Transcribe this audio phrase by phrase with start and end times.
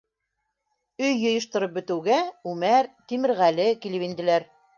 [1.07, 2.17] Өй йыйыштырып бөтөүгә,
[2.53, 4.51] Үмәр, Тимерғәле килеп инделәр.